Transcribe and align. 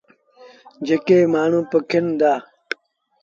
جيڪي 0.85 1.19
مآڻهوٚݩ 1.33 1.69
پوکين 1.71 2.05
دآ۔ 2.19 2.33